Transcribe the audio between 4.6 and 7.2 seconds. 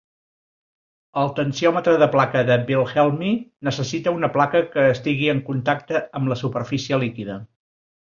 que estigui en contacte amb la superfície